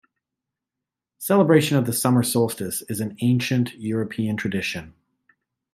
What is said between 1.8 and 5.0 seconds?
the summer solstice is an ancient European tradition.